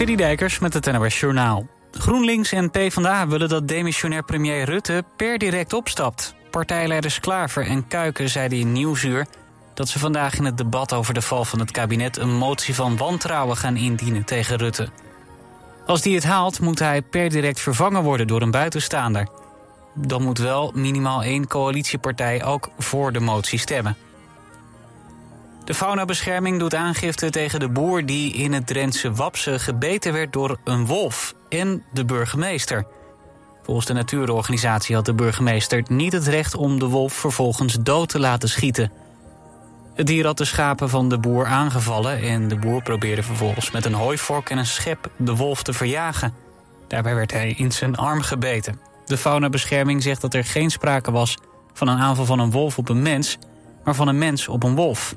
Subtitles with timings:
[0.00, 1.66] Dijkers met het NOS Journaal.
[1.92, 6.34] GroenLinks en PvdA willen dat demissionair premier Rutte per direct opstapt.
[6.50, 9.26] Partijleiders Klaver en Kuiken zeiden in Nieuwsuur...
[9.74, 12.16] dat ze vandaag in het debat over de val van het kabinet...
[12.16, 14.88] een motie van wantrouwen gaan indienen tegen Rutte.
[15.86, 19.28] Als die het haalt, moet hij per direct vervangen worden door een buitenstaander.
[19.94, 23.96] Dan moet wel minimaal één coalitiepartij ook voor de motie stemmen.
[25.70, 30.58] De faunabescherming doet aangifte tegen de boer die in het Drentse Wapse gebeten werd door
[30.64, 32.86] een wolf en de burgemeester.
[33.62, 38.18] Volgens de natuurorganisatie had de burgemeester niet het recht om de wolf vervolgens dood te
[38.18, 38.92] laten schieten.
[39.94, 43.84] Het dier had de schapen van de boer aangevallen en de boer probeerde vervolgens met
[43.84, 46.34] een hooivork en een schep de wolf te verjagen.
[46.88, 48.80] Daarbij werd hij in zijn arm gebeten.
[49.04, 51.36] De faunabescherming zegt dat er geen sprake was
[51.72, 53.38] van een aanval van een wolf op een mens,
[53.84, 55.14] maar van een mens op een wolf.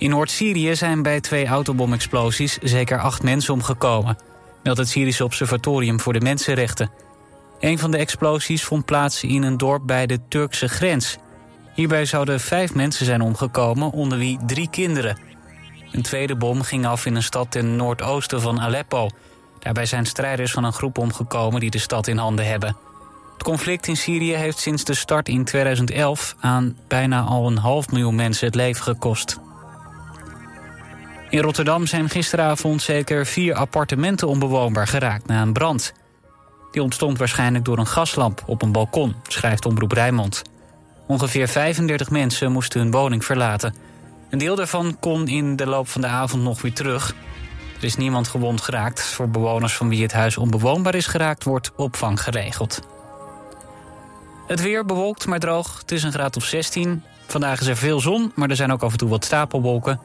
[0.00, 4.18] In Noord-Syrië zijn bij twee autobomexplosies zeker acht mensen omgekomen,
[4.62, 6.90] meldt het Syrische Observatorium voor de Mensenrechten.
[7.58, 11.16] Een van de explosies vond plaats in een dorp bij de Turkse grens.
[11.74, 15.18] Hierbij zouden vijf mensen zijn omgekomen, onder wie drie kinderen.
[15.92, 19.08] Een tweede bom ging af in een stad ten noordoosten van Aleppo.
[19.58, 22.76] Daarbij zijn strijders van een groep omgekomen die de stad in handen hebben.
[23.32, 27.90] Het conflict in Syrië heeft sinds de start in 2011 aan bijna al een half
[27.90, 29.38] miljoen mensen het leven gekost.
[31.30, 35.92] In Rotterdam zijn gisteravond zeker vier appartementen onbewoonbaar geraakt na een brand.
[36.70, 40.42] Die ontstond waarschijnlijk door een gaslamp op een balkon, schrijft Omroep Rijnmond.
[41.06, 43.74] Ongeveer 35 mensen moesten hun woning verlaten.
[44.30, 47.14] Een deel daarvan kon in de loop van de avond nog weer terug.
[47.76, 49.02] Er is niemand gewond geraakt.
[49.02, 52.80] Voor bewoners van wie het huis onbewoonbaar is geraakt, wordt opvang geregeld.
[54.46, 55.78] Het weer bewolkt, maar droog.
[55.78, 57.02] Het is een graad of 16.
[57.26, 60.00] Vandaag is er veel zon, maar er zijn ook af en toe wat stapelwolken.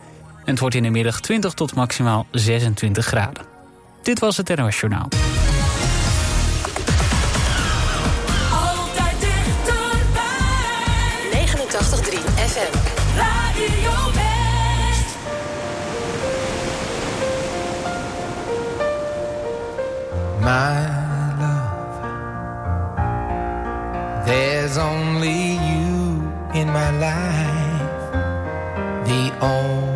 [0.46, 3.44] En het wordt in de middag 20 tot maximaal 26 graden.
[4.04, 5.08] Dit was het NOS Journaal.
[8.52, 10.24] Altijd dichterbij.
[11.31, 12.78] 89.3 FM.
[13.18, 15.16] Radio West.
[20.40, 20.88] my
[21.40, 21.86] love.
[24.25, 26.22] There's only you
[26.53, 28.12] in my life,
[29.06, 29.94] the only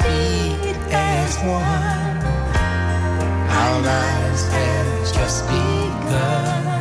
[0.00, 2.18] beat as one.
[3.60, 6.71] Our lives have just begun.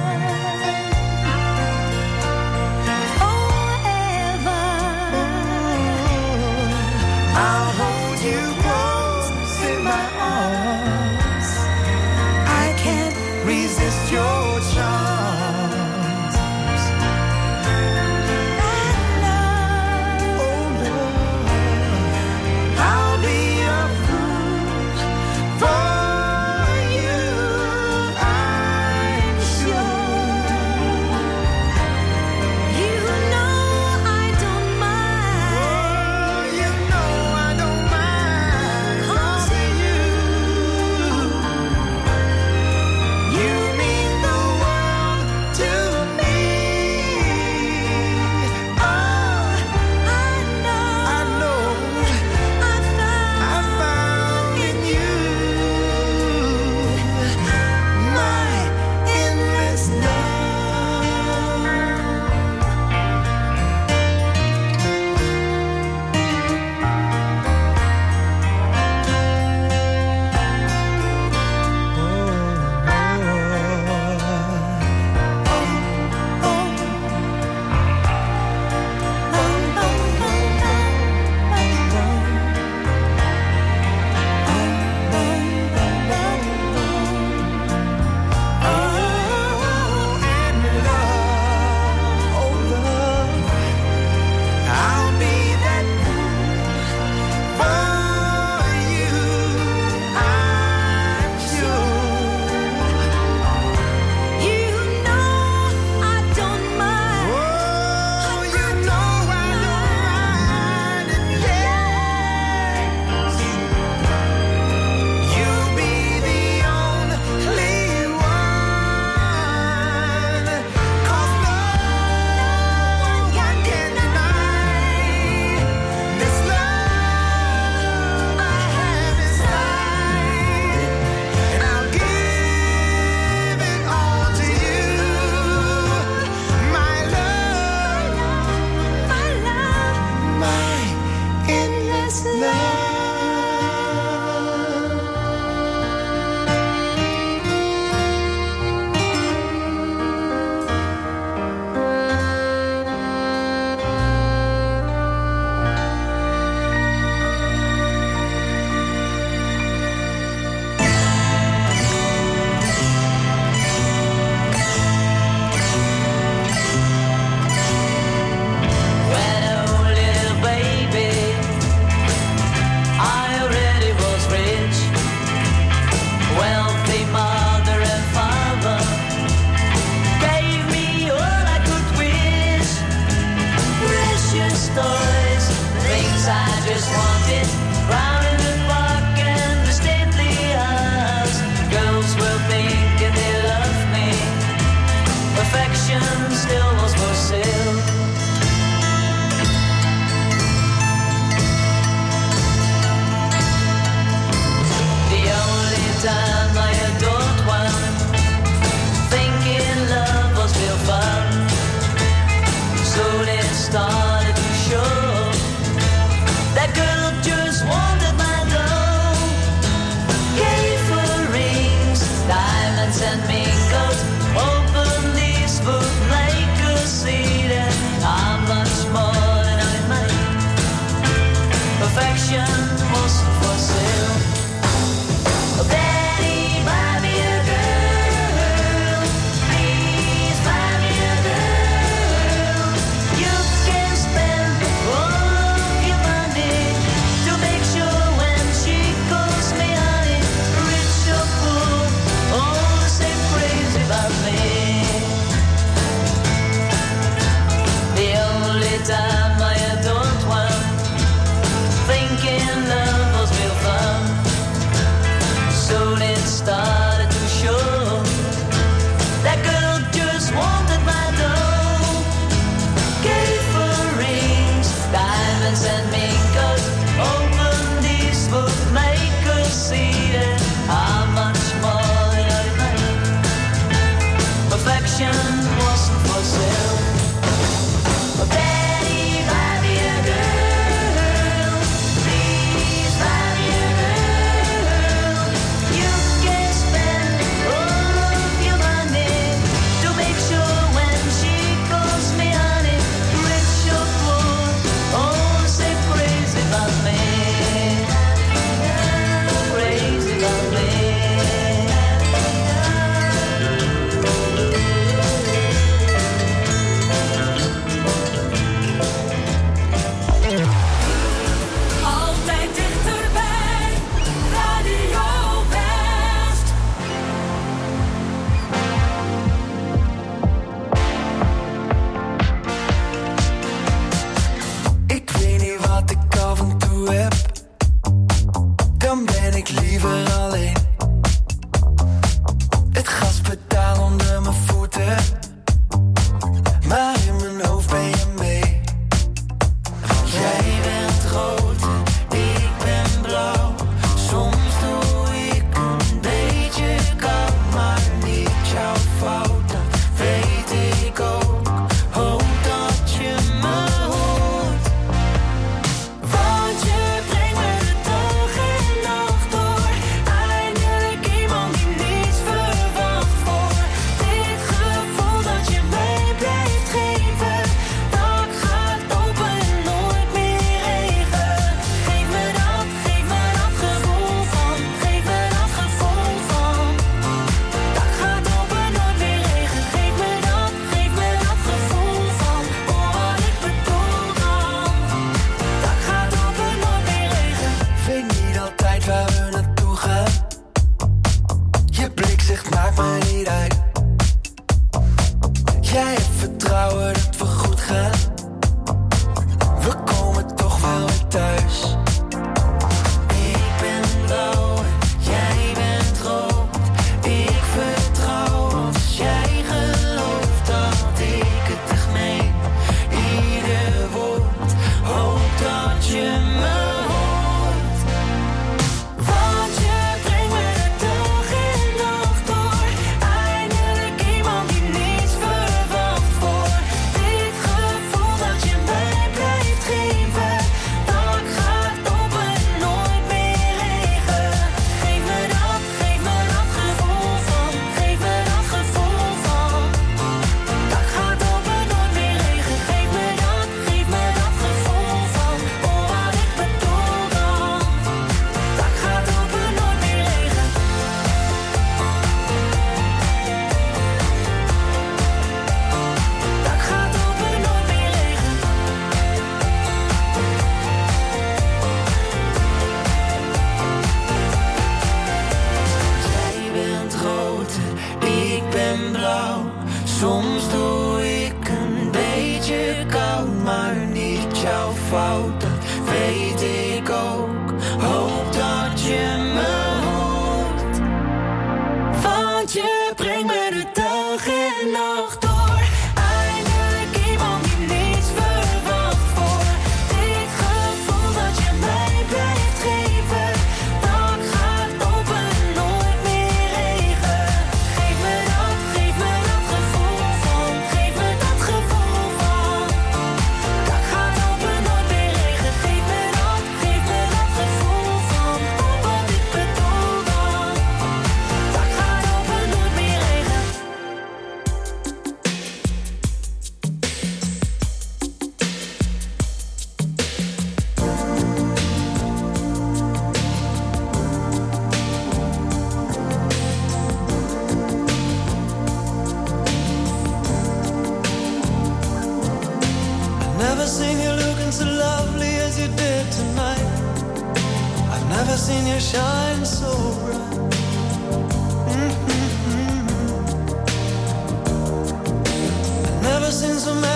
[556.31, 556.90] blessings met.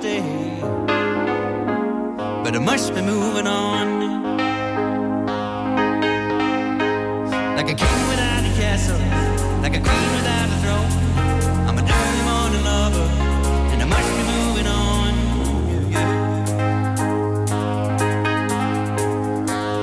[0.00, 0.20] Thursday.
[2.42, 4.00] But I must be moving on.
[7.56, 8.98] Like a king without a castle,
[9.62, 10.90] like a queen without a throne.
[11.68, 13.08] I'm a early morning lover,
[13.72, 15.12] and I must be moving on.
[15.90, 16.14] Yeah.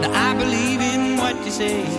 [0.01, 1.96] Now I believe in what you say.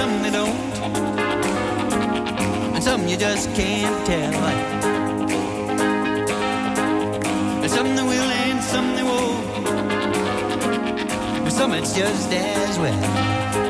[0.00, 0.56] Some they don't.
[2.74, 4.34] And some you just can't tell.
[7.62, 9.44] And some they will and some they won't.
[11.44, 13.69] And some it's just as well.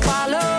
[0.00, 0.49] follow.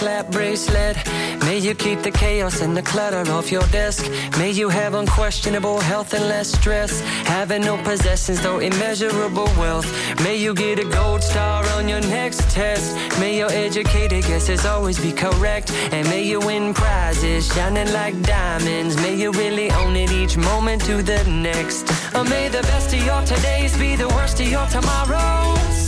[0.00, 0.96] Slap bracelet.
[1.44, 4.10] May you keep the chaos and the clutter off your desk.
[4.38, 7.00] May you have unquestionable health and less stress.
[7.36, 9.88] Having no possessions, though immeasurable wealth.
[10.24, 12.96] May you get a gold star on your next test.
[13.20, 15.70] May your educated guesses always be correct.
[15.92, 18.96] And may you win prizes shining like diamonds.
[18.96, 21.82] May you really own it each moment to the next.
[22.14, 25.78] Or may the best of your todays be the worst of your tomorrows.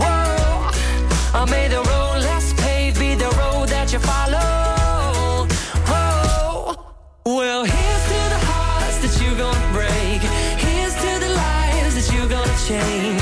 [0.00, 1.38] Whoa.
[1.38, 2.55] Or may the road less
[3.18, 5.46] the road that you follow.
[5.88, 6.76] Whoa.
[7.24, 10.20] Well, here's to the hearts that you're gonna break.
[10.58, 13.15] Here's to the lives that you're gonna change.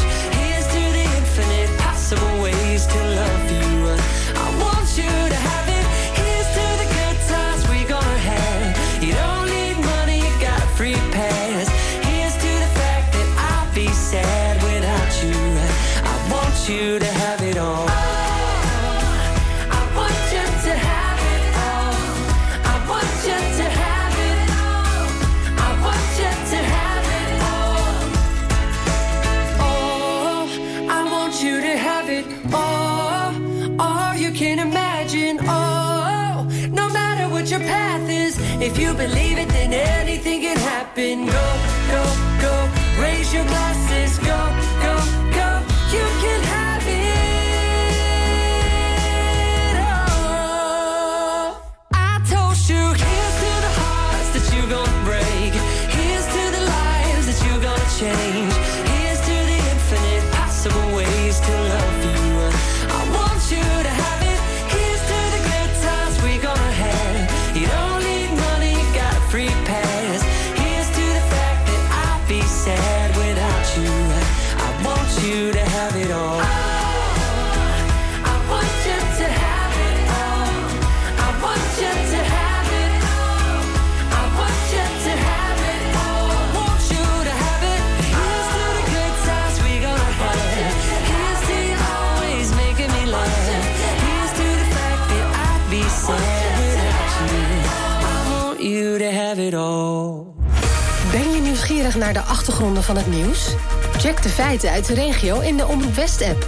[102.04, 103.54] naar de achtergronden van het nieuws?
[103.96, 106.46] Check de feiten uit de regio in de Omroep West-app.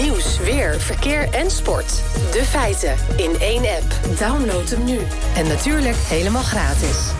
[0.00, 2.02] Nieuws, weer, verkeer en sport.
[2.32, 4.18] De feiten in één app.
[4.18, 4.98] Download hem nu.
[5.36, 7.15] En natuurlijk helemaal gratis.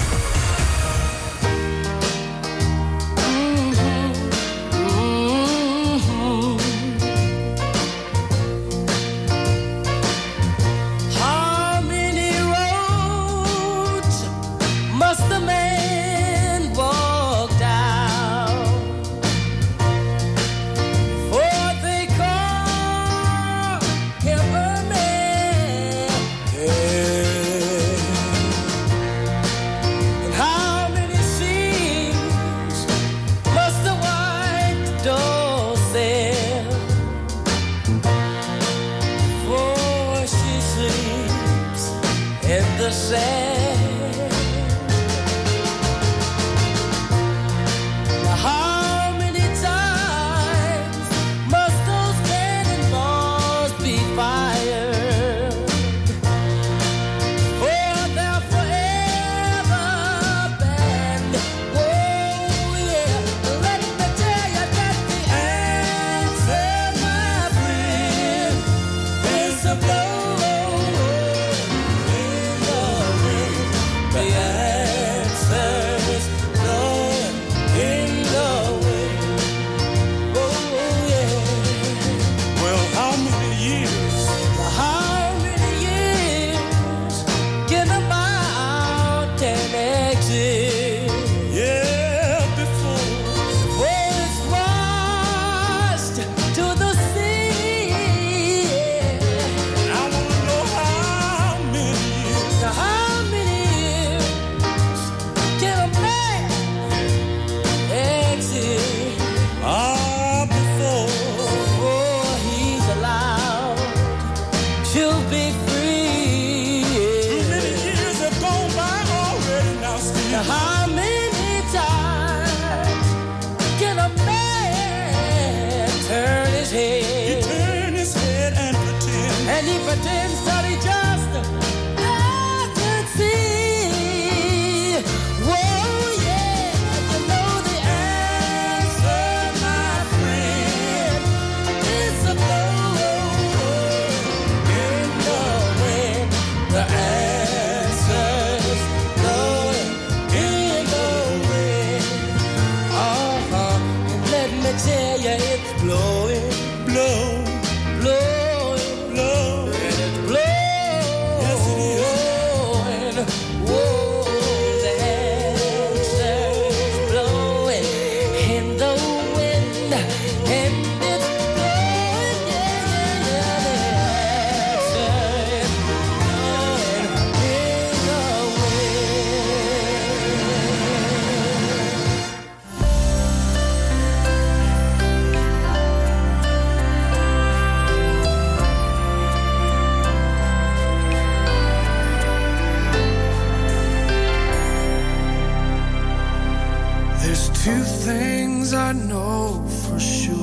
[197.67, 200.37] few things I know for sure.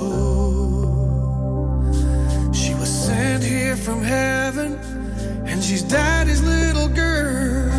[2.53, 4.73] She was sent here from heaven,
[5.45, 7.71] and she's daddy's little girl.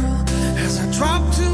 [0.64, 1.53] As I drop to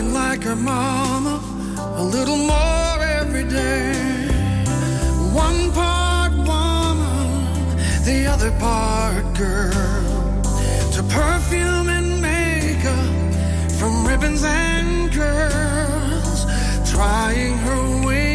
[0.00, 1.40] looking like her mama
[1.96, 3.92] a little more every day.
[5.32, 10.42] One part woman, the other part girl.
[10.94, 16.44] To perfume and makeup, from ribbons and curls,
[16.90, 18.29] trying her way.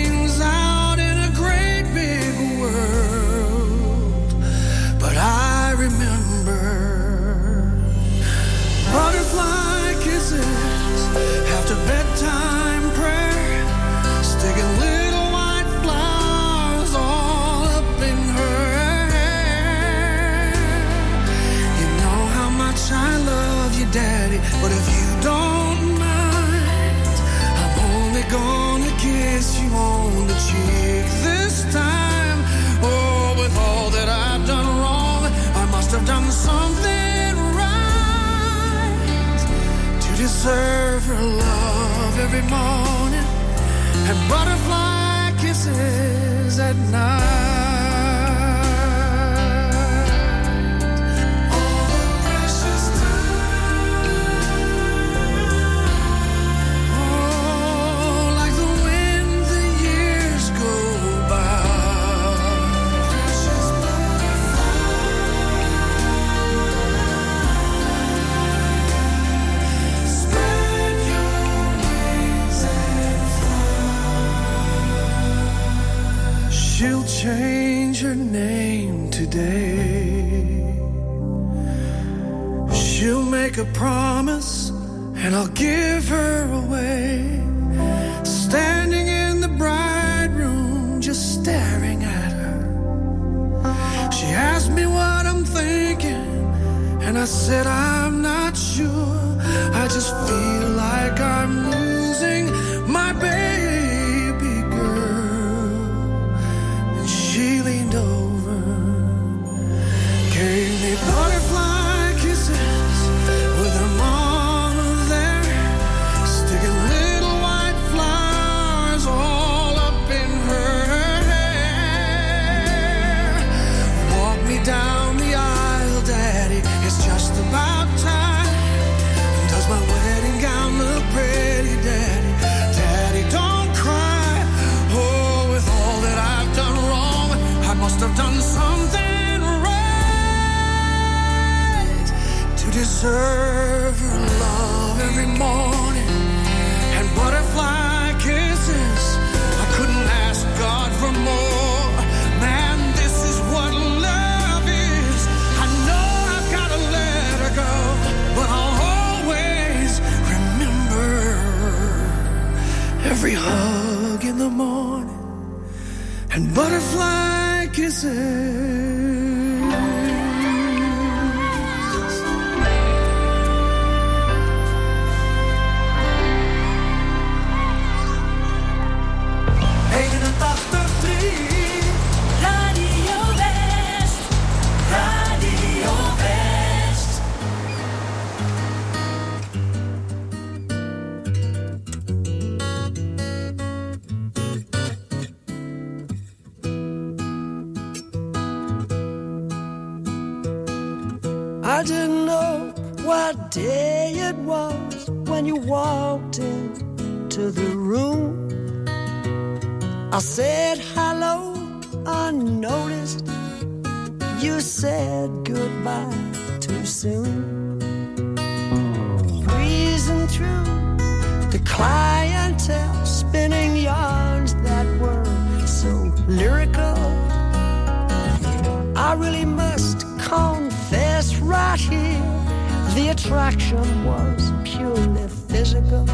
[232.95, 236.05] The attraction was purely physical.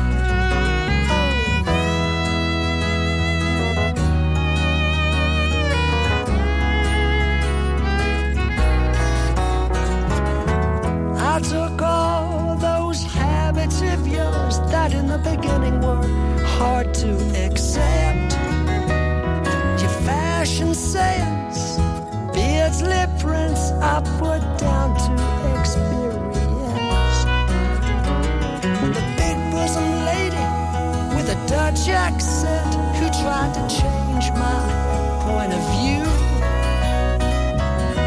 [11.20, 16.02] I took all those habits of yours that in the beginning were
[16.44, 17.12] hard to
[17.46, 18.34] accept.
[19.80, 21.78] Your fashion sense,
[22.34, 25.61] beards, lip prints, I put down to
[31.48, 34.60] Dutch accent who tried to change my
[35.26, 36.04] point of view.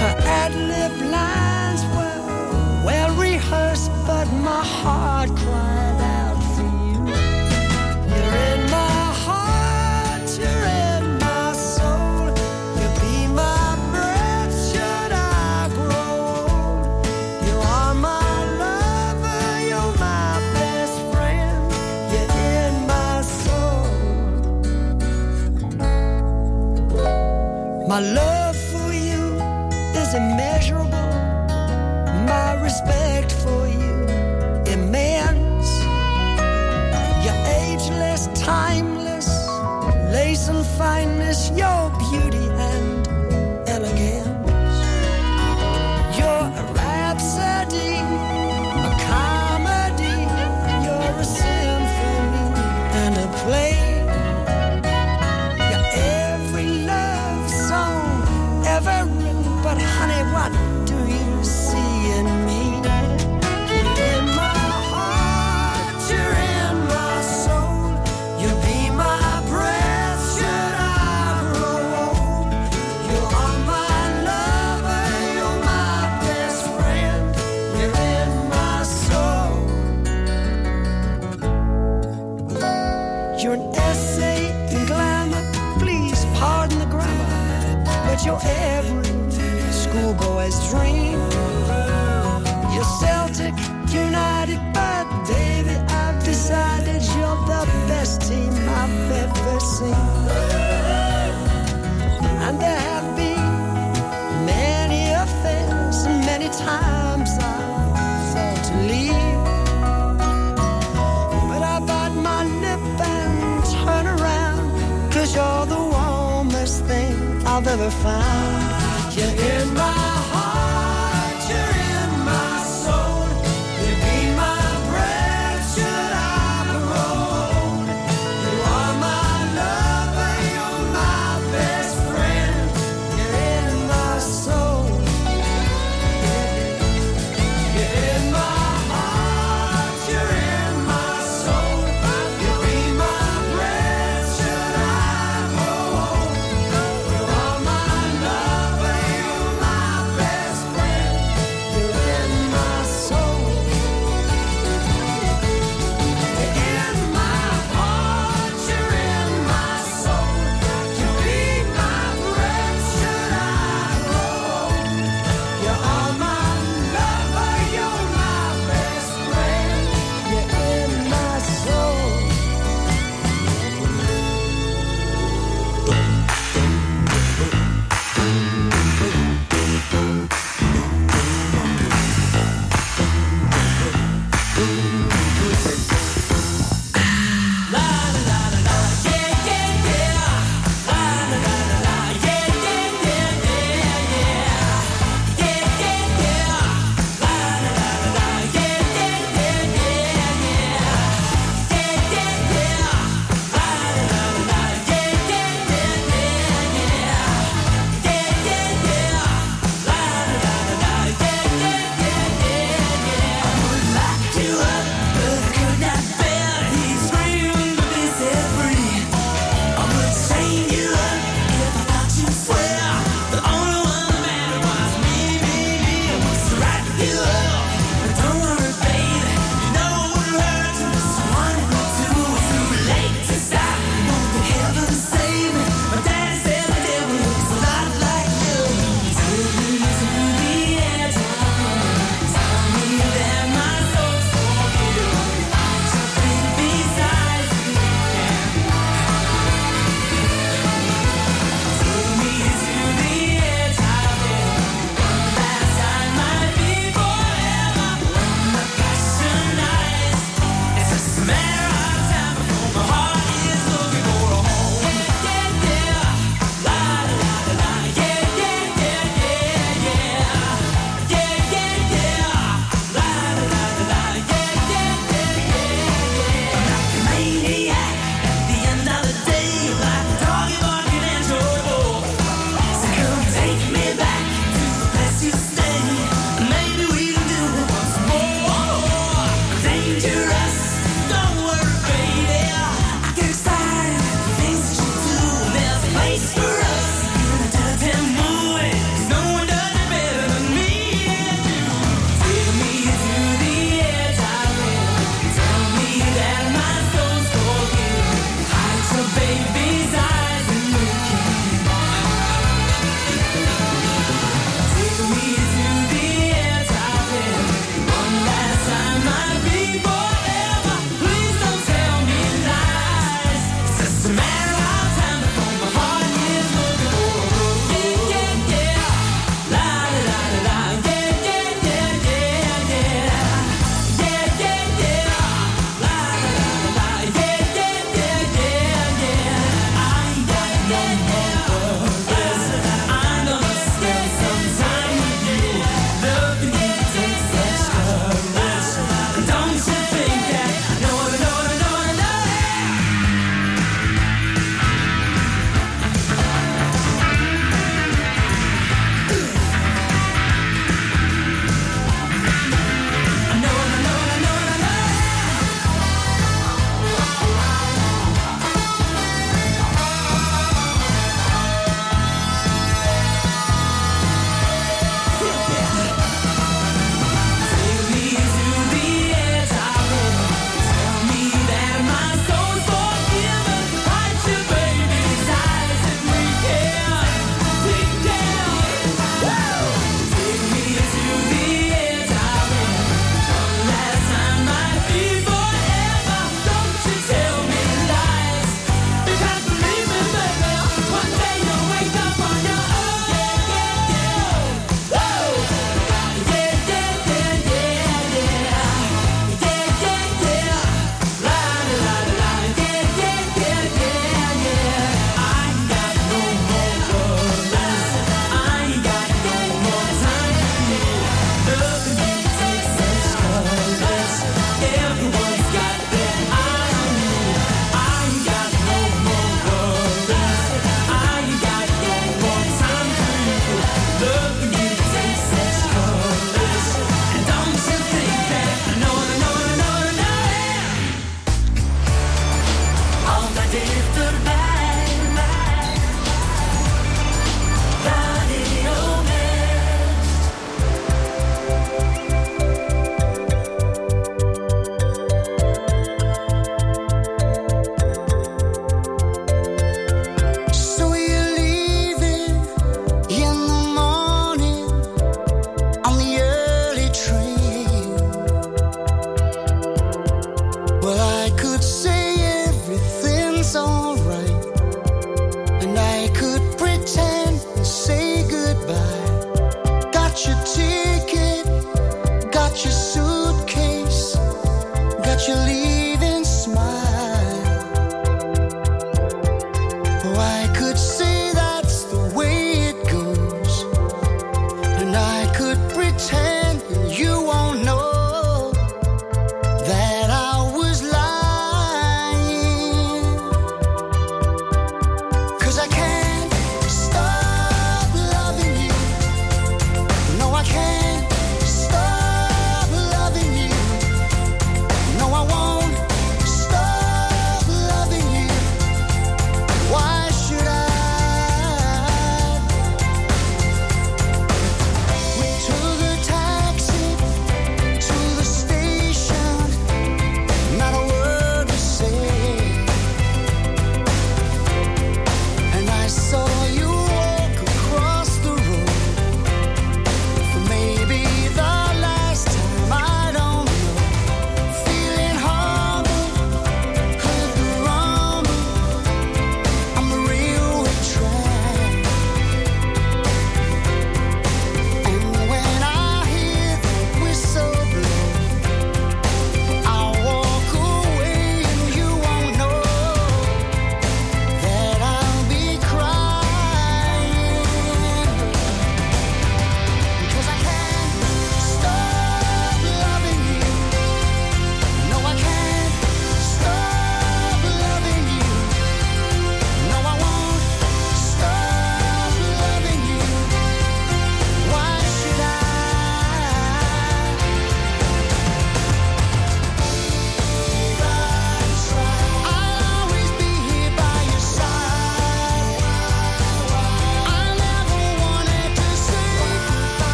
[0.00, 5.77] Her ad lib lines were well rehearsed, but my heart cried.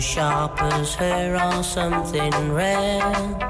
[0.00, 3.49] sharp as her are something rare.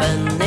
[0.00, 0.39] heaven.